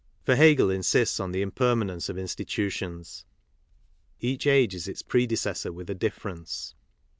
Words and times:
For 0.23 0.35
Hegel 0.35 0.71
insists 0.71 1.19
on 1.19 1.31
the 1.31 1.43
impermanence 1.43 2.09
of 2.09 2.17
institutions. 2.17 3.23
Each 4.19 4.47
age 4.47 4.73
is 4.73 4.87
its 4.87 5.03
predecessor 5.03 5.71
with 5.71 5.91
a 5.91 5.93
difference. 5.93 6.73